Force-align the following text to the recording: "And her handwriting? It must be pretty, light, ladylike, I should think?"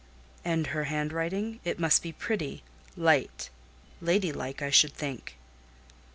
"And 0.43 0.65
her 0.73 0.85
handwriting? 0.85 1.59
It 1.63 1.77
must 1.79 2.01
be 2.01 2.11
pretty, 2.11 2.63
light, 2.97 3.51
ladylike, 4.01 4.63
I 4.63 4.71
should 4.71 4.93
think?" 4.93 5.37